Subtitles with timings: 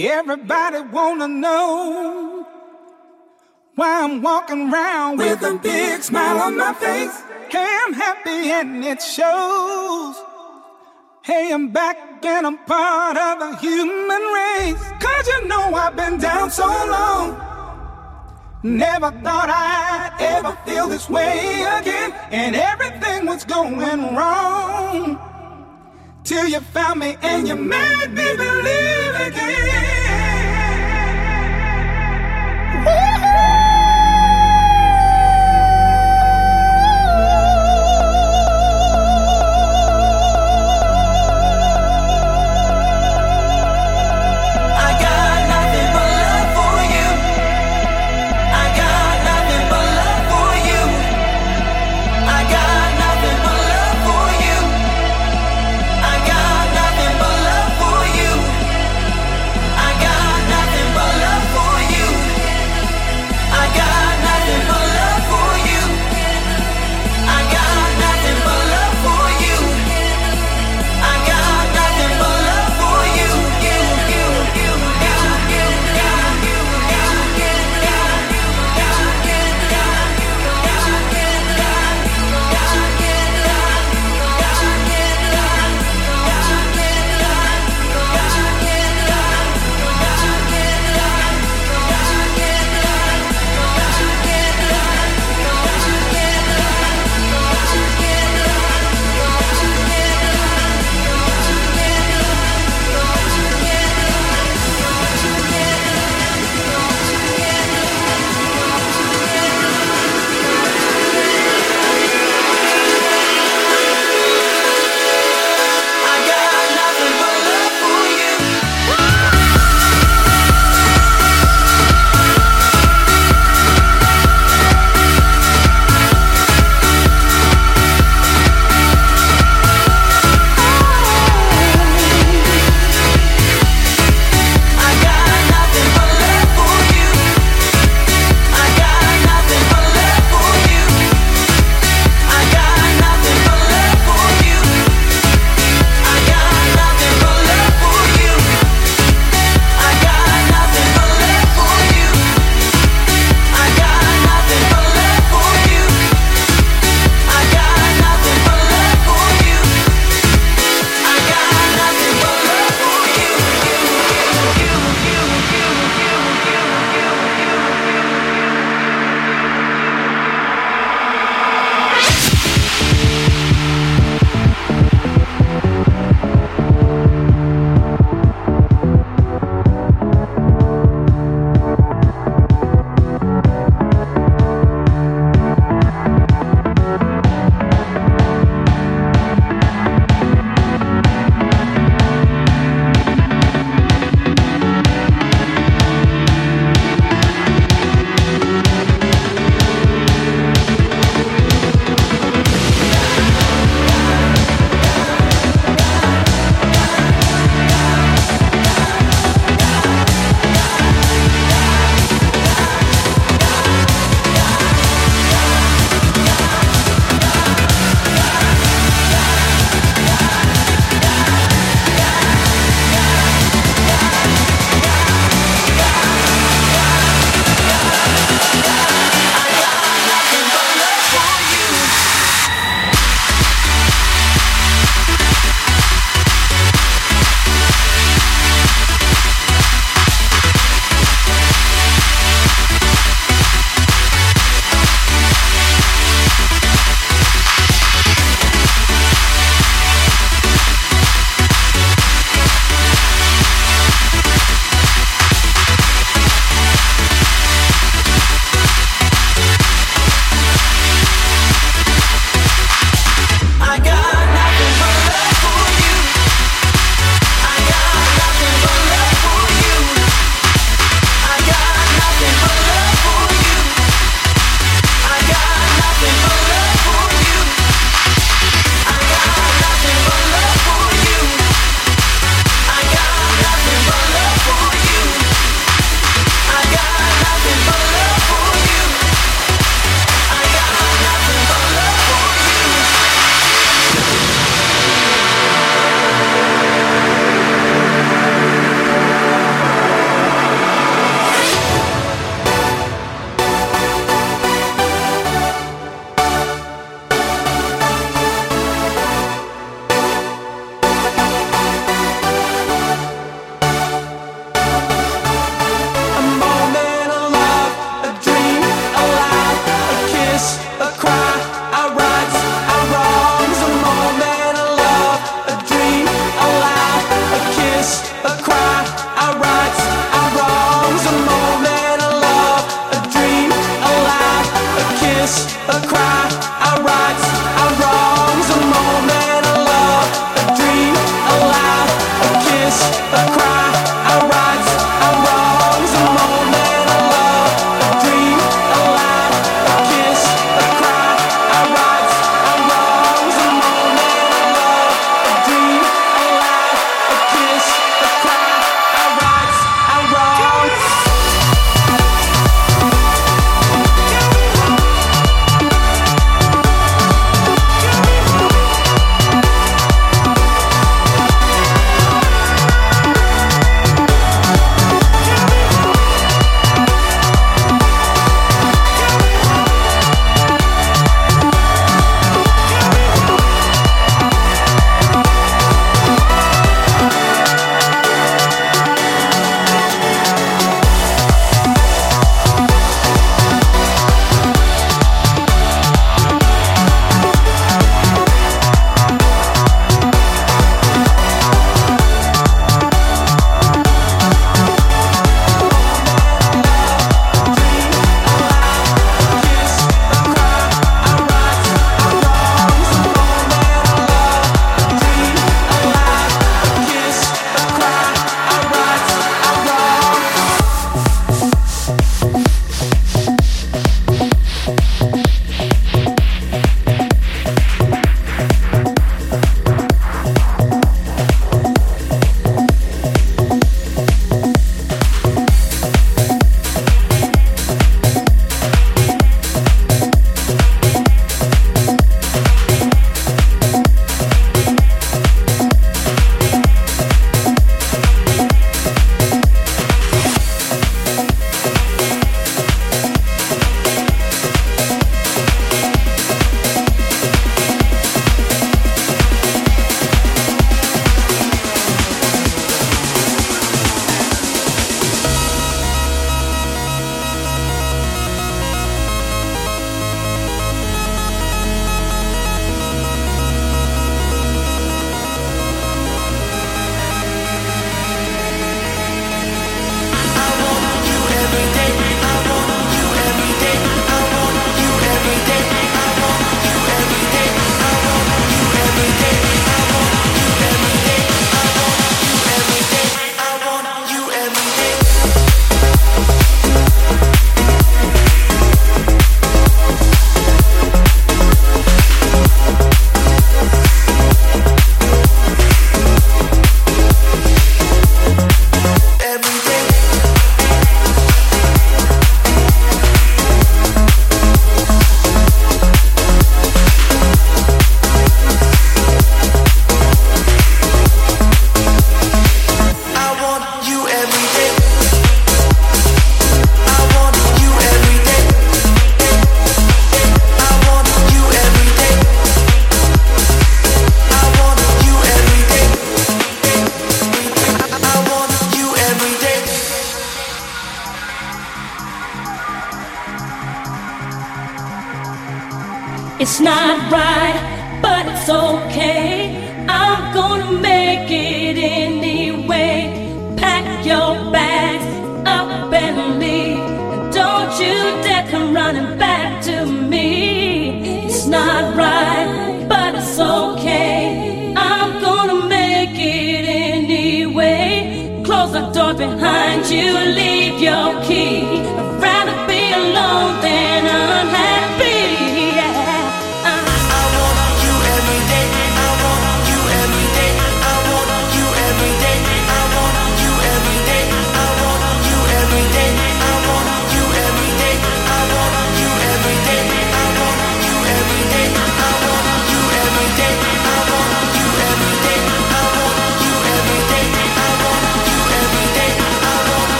[0.00, 2.46] Everybody wanna know
[3.74, 7.20] why I'm walking around with a big smile on my face.
[7.50, 10.14] Hey, I'm happy and it shows.
[11.24, 14.80] Hey, I'm back and I'm part of the human race.
[15.00, 17.34] Cause you know I've been down so long.
[18.62, 22.12] Never thought I'd ever feel this way again.
[22.30, 25.27] And everything was going wrong.
[26.28, 29.97] Till you found me and you made me believe again.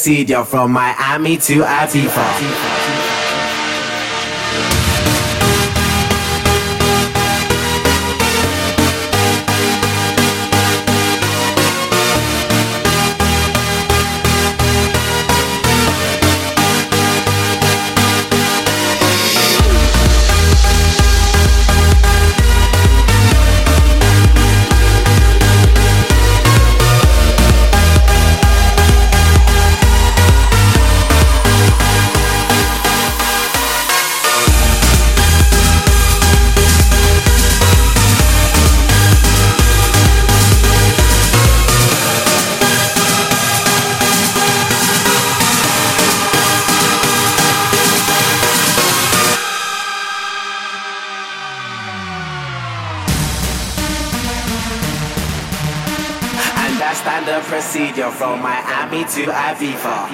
[0.00, 3.09] Procedure from Miami to Ibiza.
[58.90, 60.08] From Miami to Ibiza.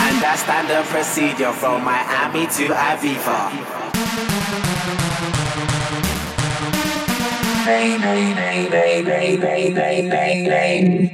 [0.00, 3.50] And that's standard procedure from Miami to Ibiza.
[7.66, 11.10] Bang, bang, bang, bang, bang, bang, bang, bang, bang.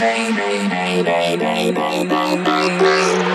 [0.00, 3.27] Bang, bang, bang, bang, bang, bang, bang, bang, bang.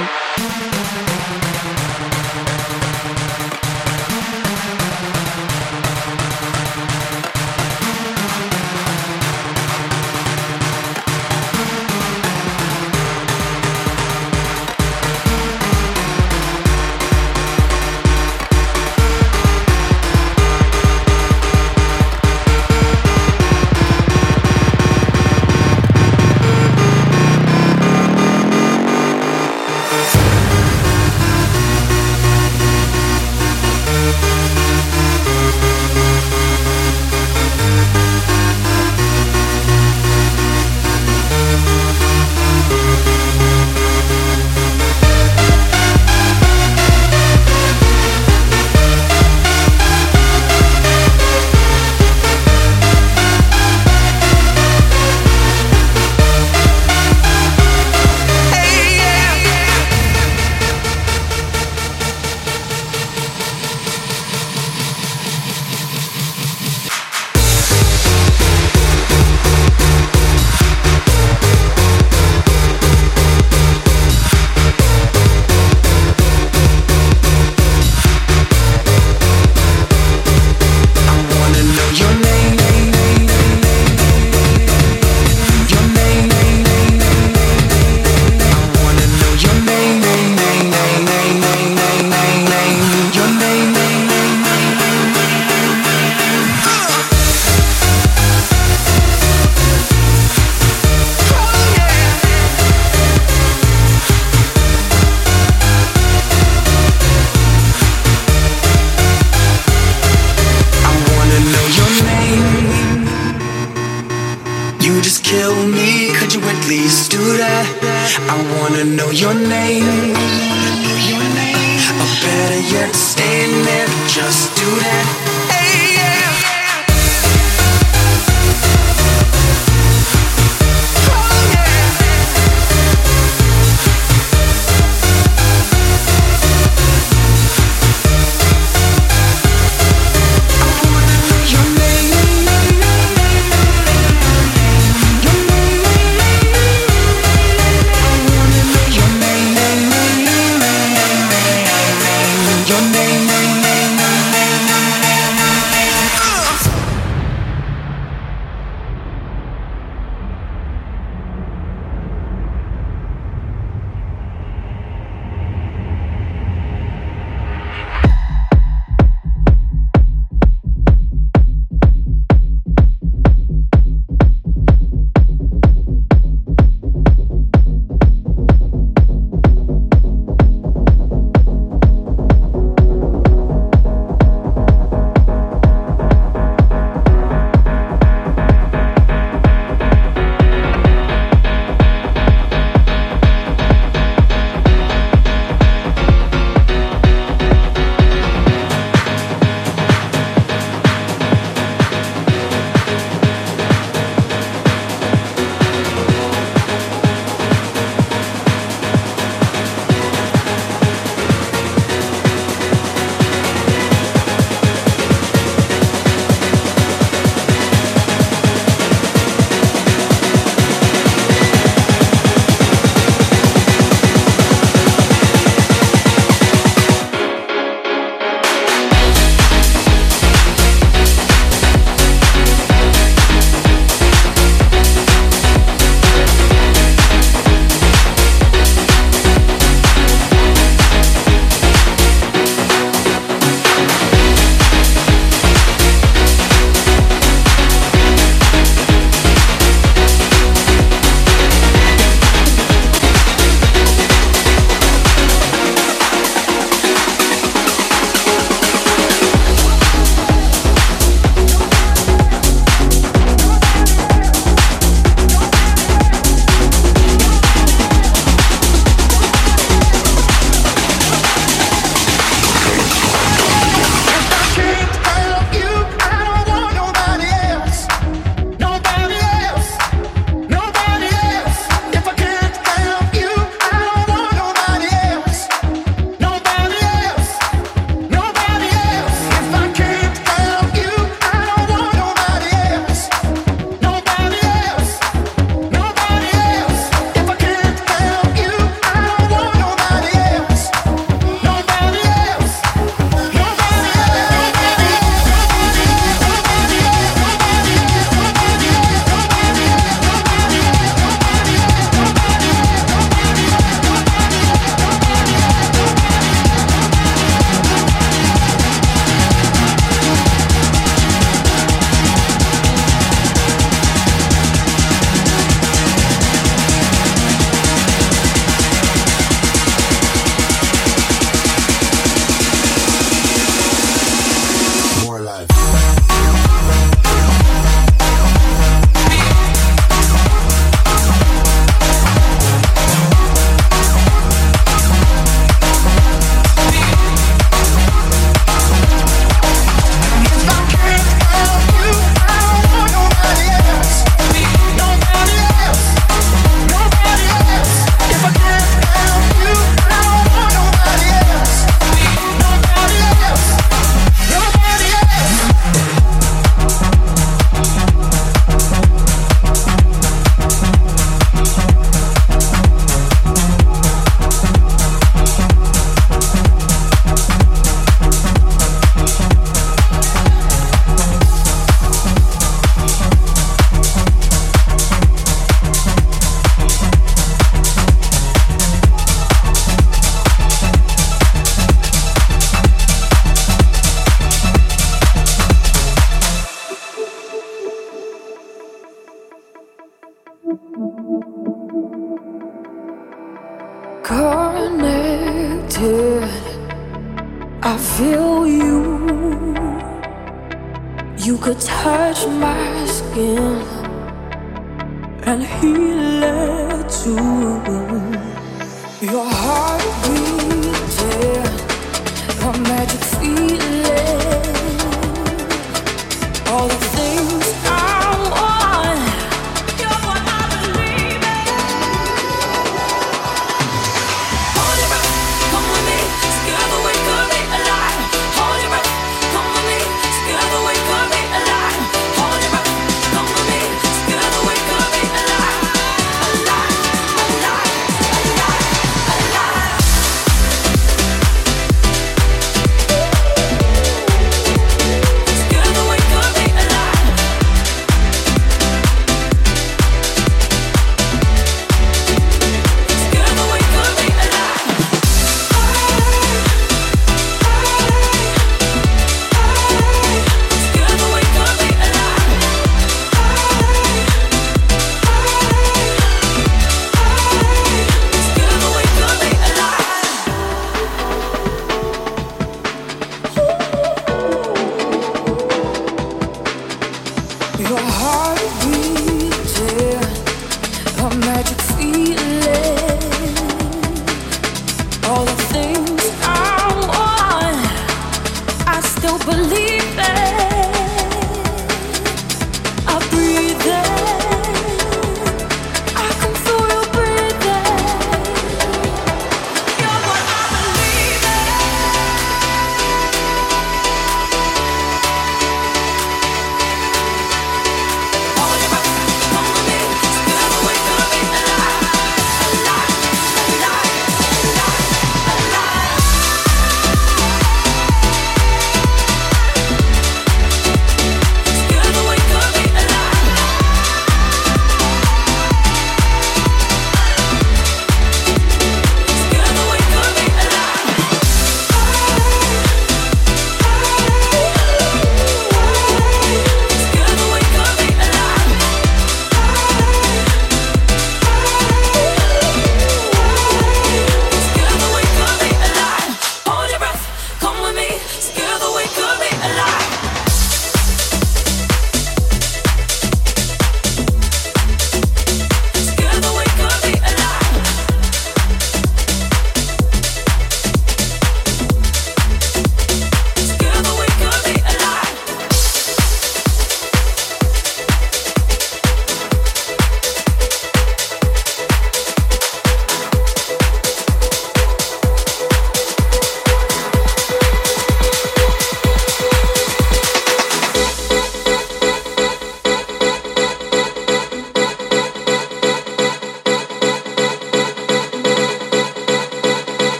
[500.03, 500.42] bed.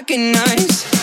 [0.00, 0.99] recognize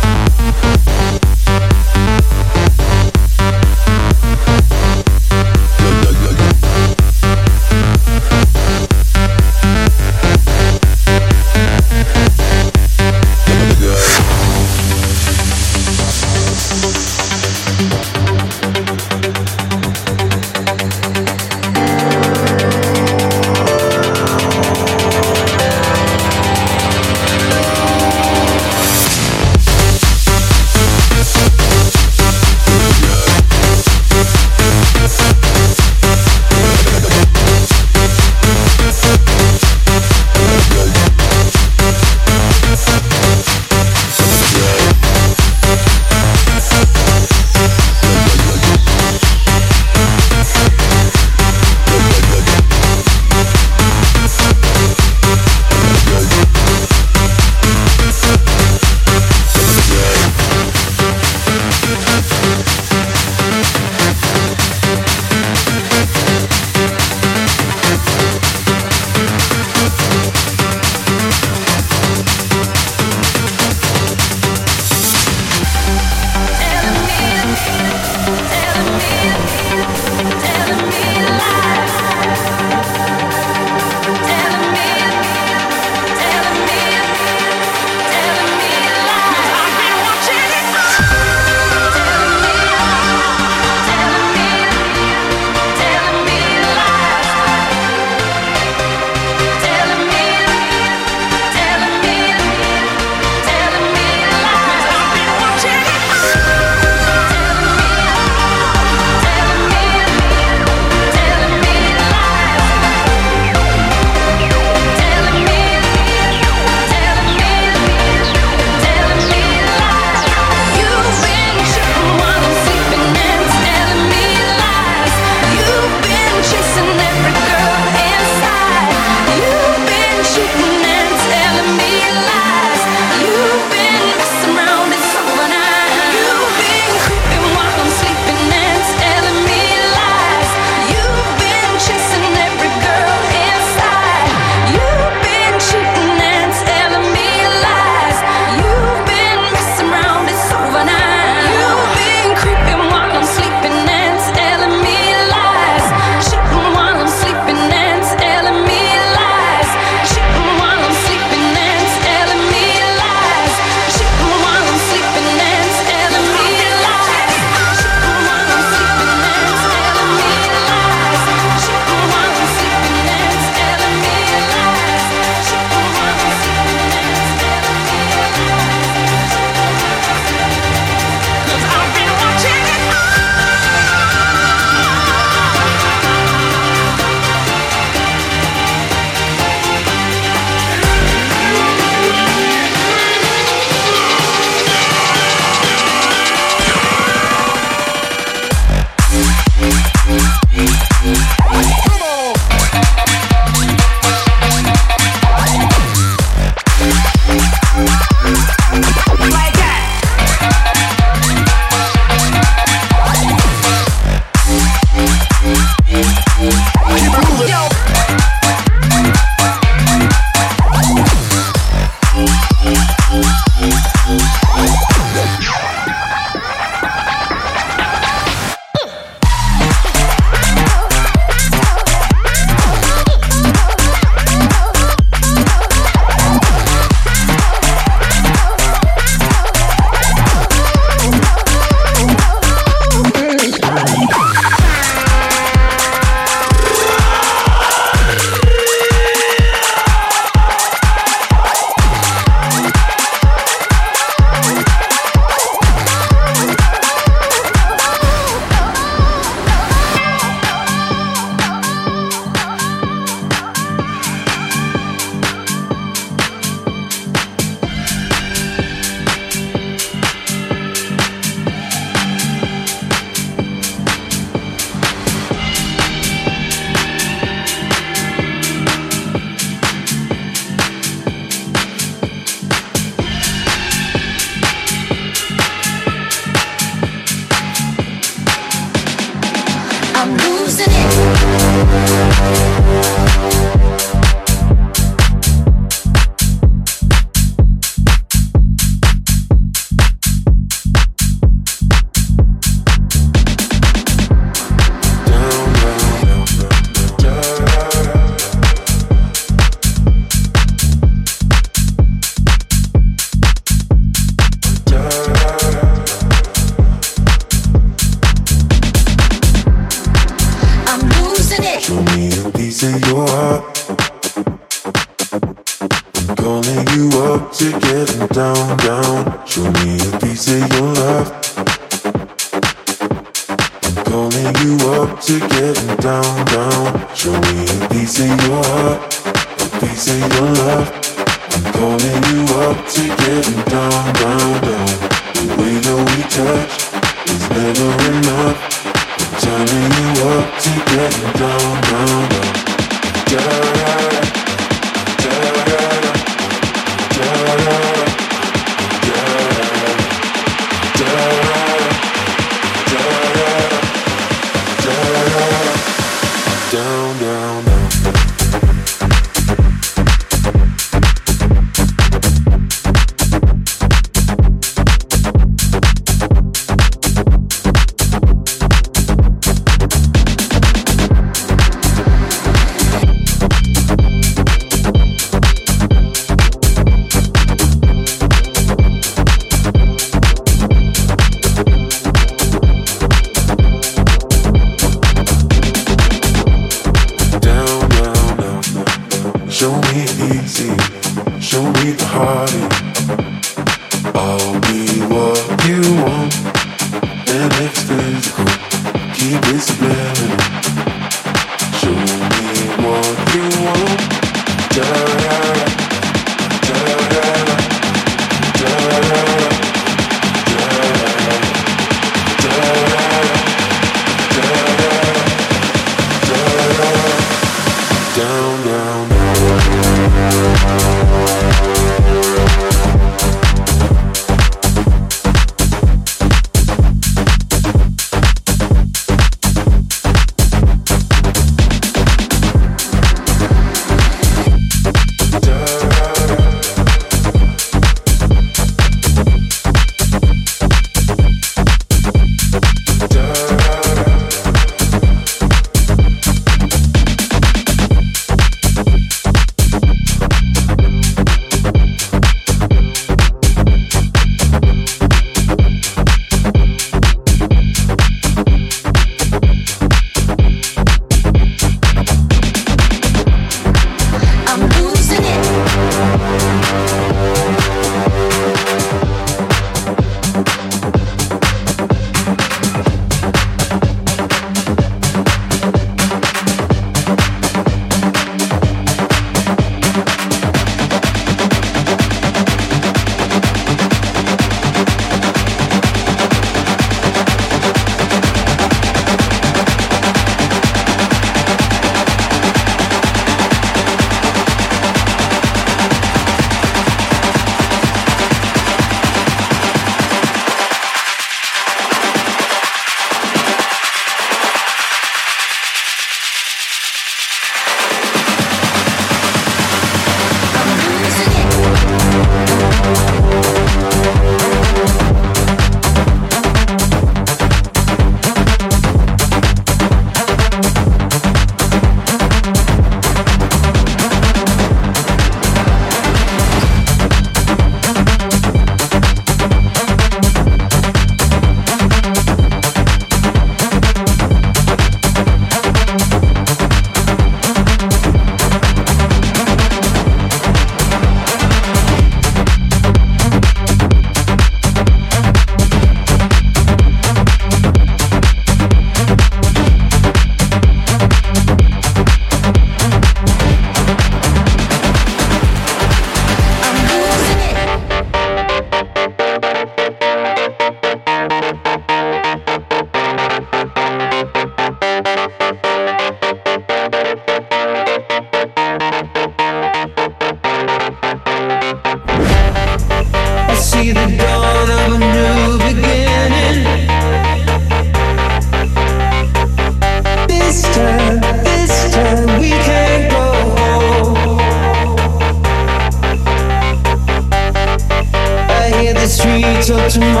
[599.71, 600.00] watching my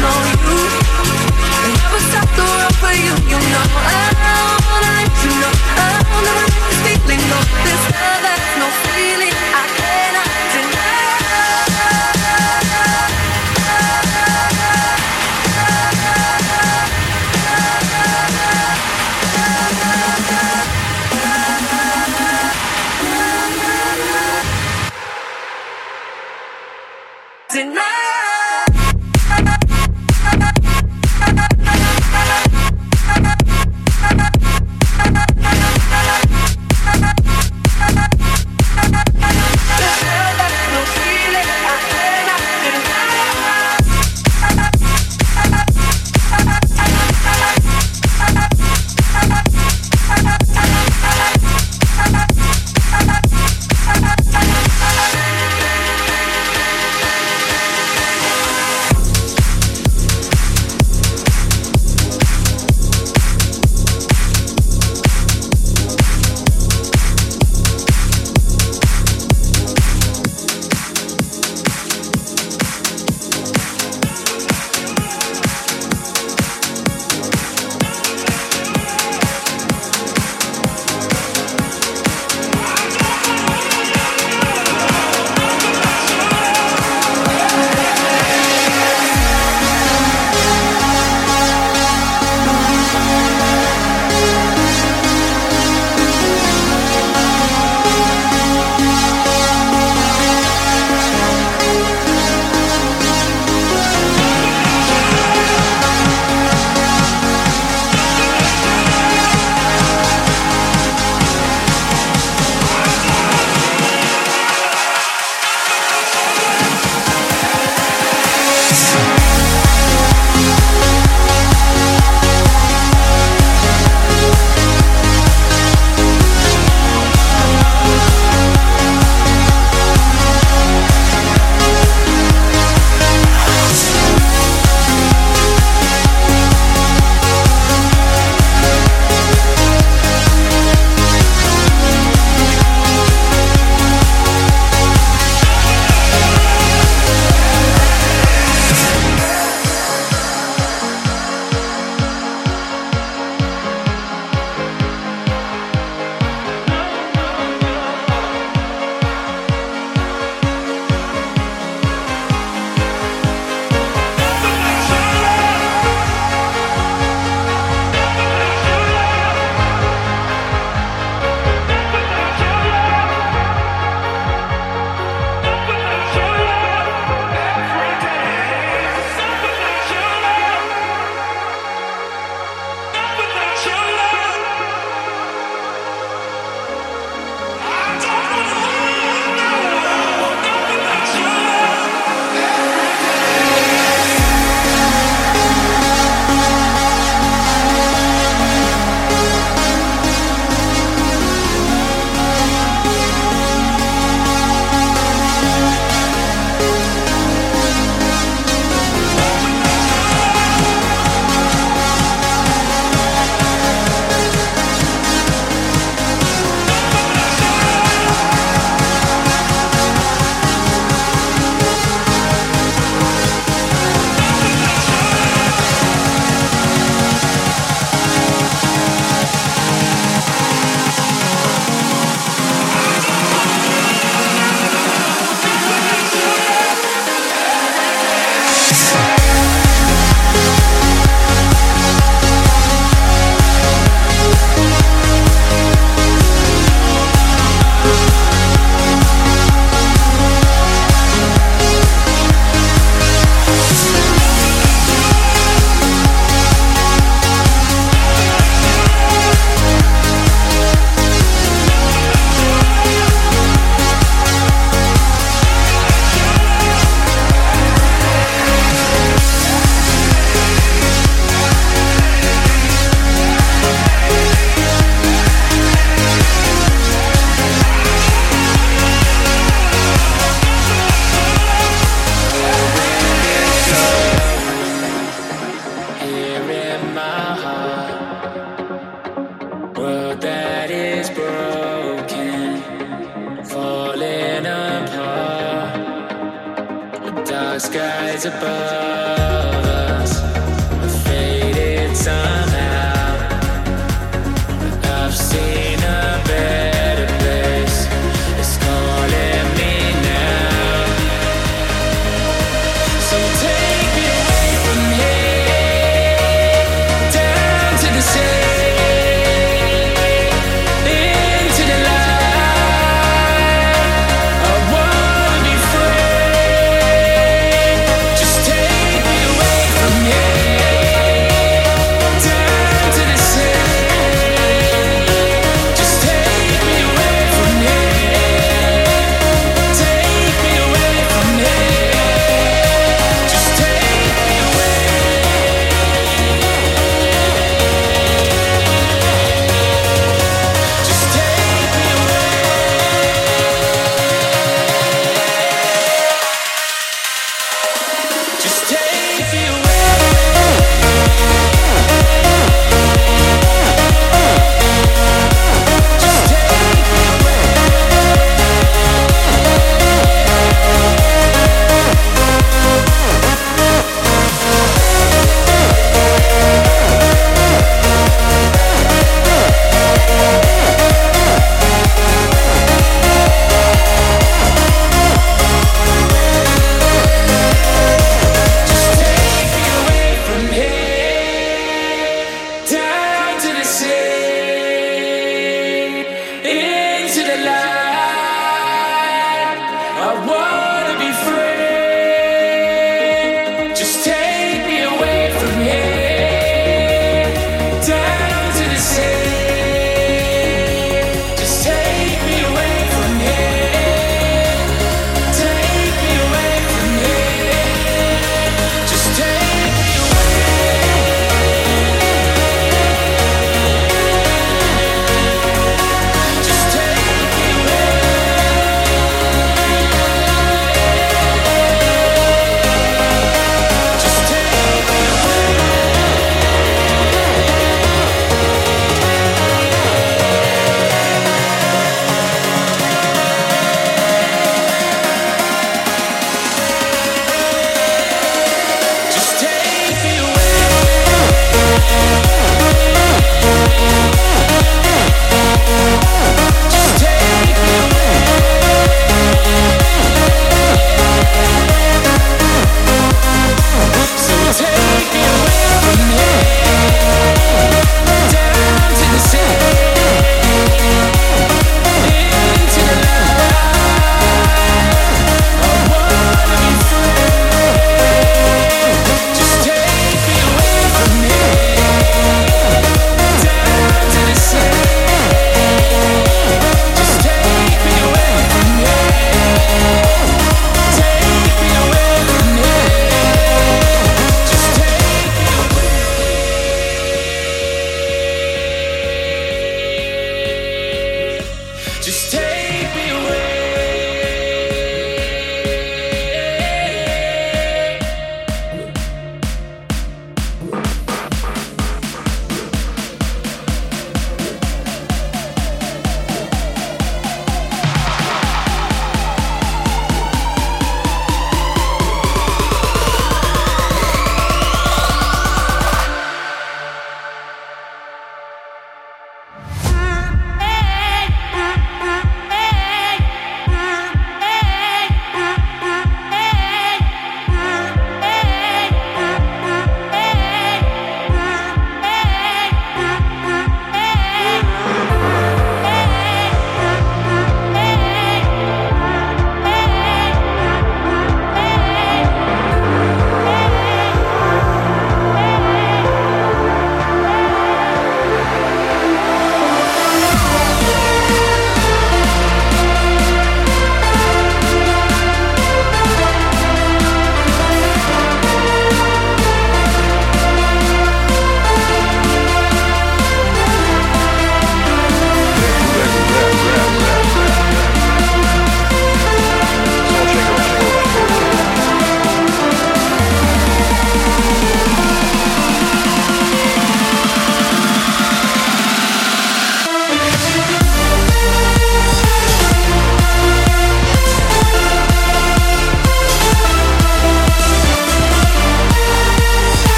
[0.00, 0.56] know you.
[1.74, 4.17] Never stop the world for you, you know I.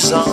[0.00, 0.29] song.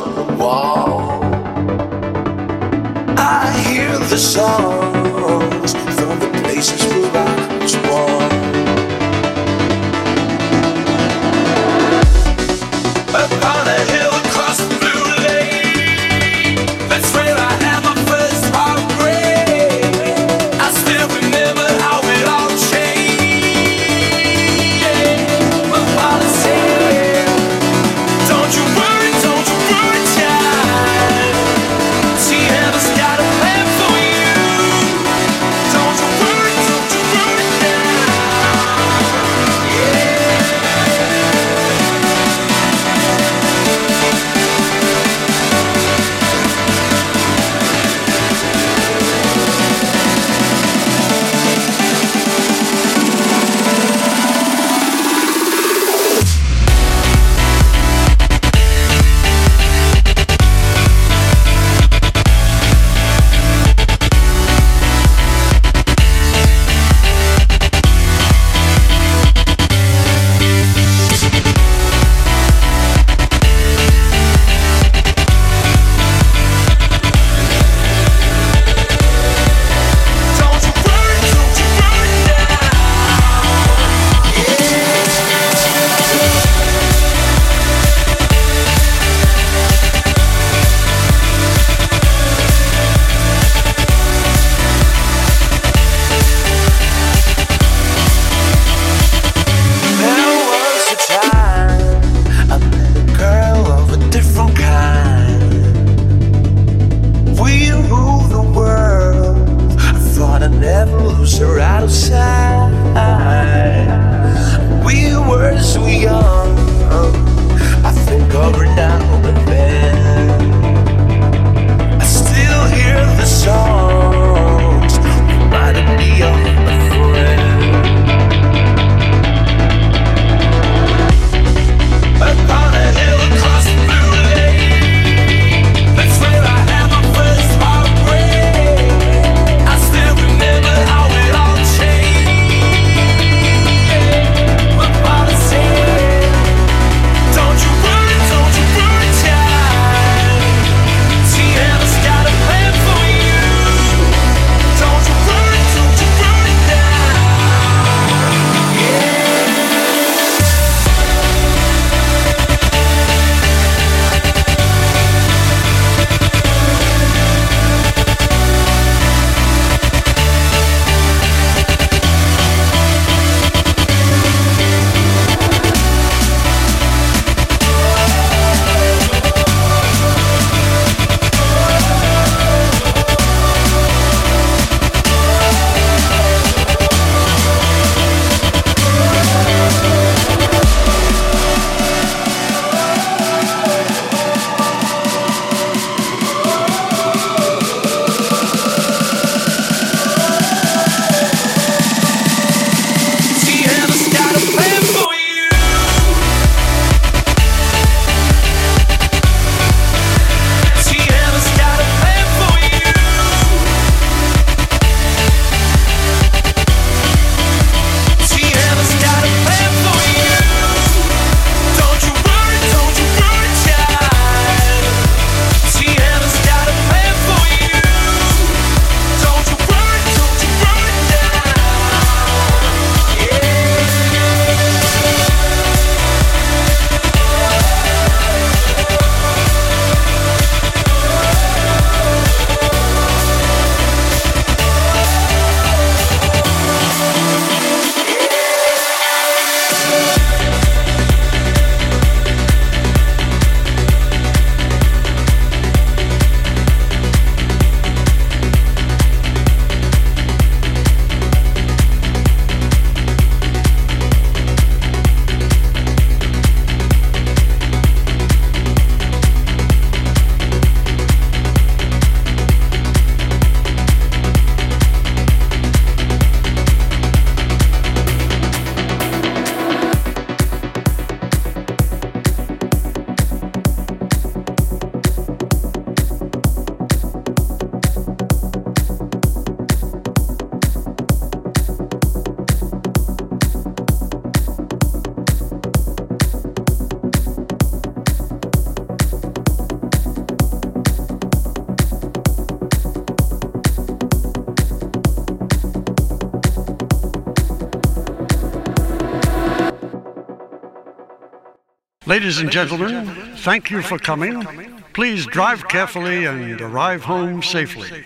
[312.27, 313.05] Ladies and gentlemen,
[313.37, 314.43] thank you for coming.
[314.91, 318.03] Please drive carefully and arrive home safely.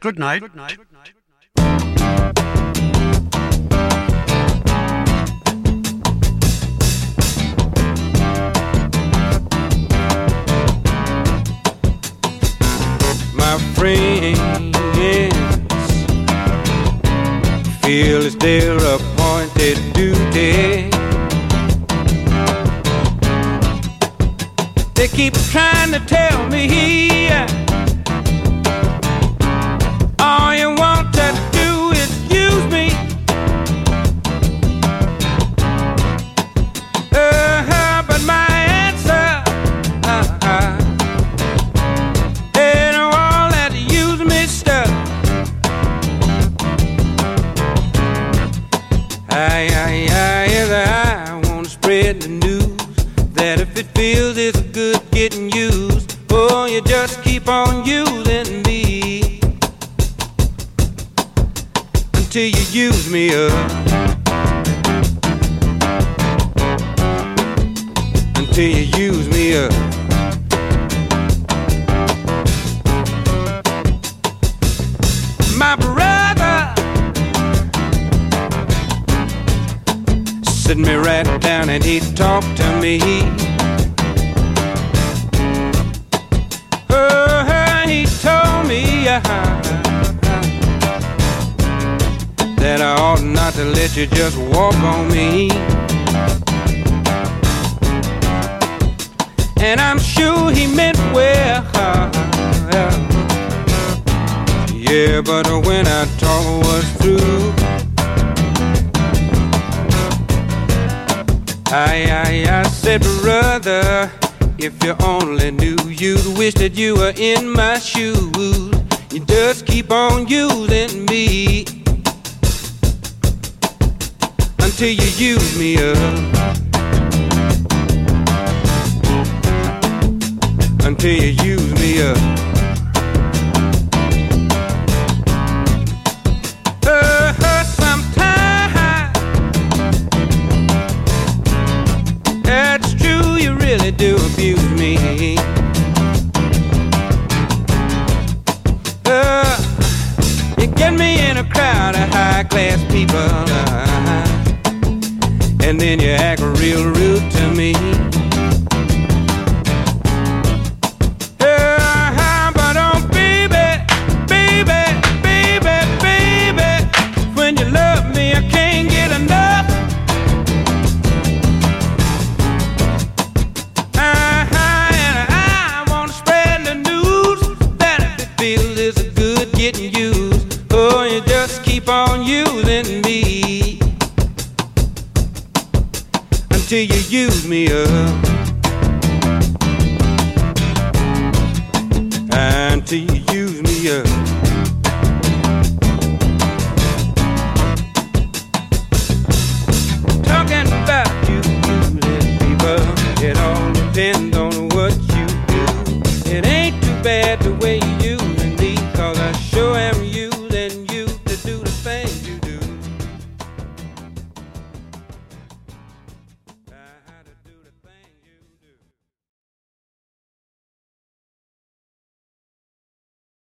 [0.00, 0.42] Good night.
[13.34, 14.78] My friends
[17.82, 20.79] feel it's their appointed duty
[25.00, 27.30] They keep trying to tell me